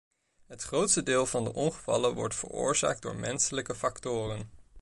[0.45, 4.49] Het grootste deel van de ongevallen wordt veroorzaakt door menselijke factoren.